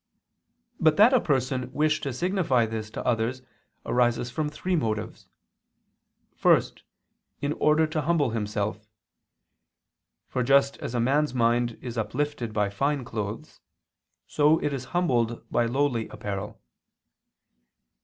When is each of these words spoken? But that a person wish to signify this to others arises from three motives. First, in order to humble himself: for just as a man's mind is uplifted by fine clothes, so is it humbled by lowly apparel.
But 0.79 0.97
that 0.97 1.13
a 1.13 1.21
person 1.21 1.71
wish 1.73 2.01
to 2.01 2.11
signify 2.11 2.65
this 2.65 2.89
to 2.89 3.05
others 3.05 3.43
arises 3.85 4.31
from 4.31 4.49
three 4.49 4.75
motives. 4.75 5.27
First, 6.35 6.81
in 7.39 7.53
order 7.53 7.85
to 7.85 8.01
humble 8.01 8.31
himself: 8.31 8.87
for 10.27 10.41
just 10.41 10.77
as 10.79 10.95
a 10.95 10.99
man's 10.99 11.35
mind 11.35 11.77
is 11.83 11.99
uplifted 11.99 12.51
by 12.51 12.71
fine 12.71 13.05
clothes, 13.05 13.59
so 14.25 14.57
is 14.57 14.85
it 14.85 14.89
humbled 14.89 15.47
by 15.51 15.67
lowly 15.67 16.07
apparel. 16.09 16.59